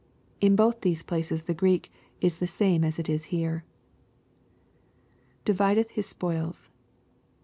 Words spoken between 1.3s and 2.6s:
the Greek is the